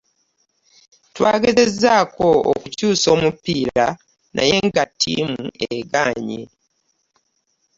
Twagezezaako 1.15 2.29
okukyusa 2.53 3.07
omupiira 3.15 3.87
naye 4.35 4.55
nga 4.67 4.83
ttimu 4.89 5.41
egaanye. 5.75 6.41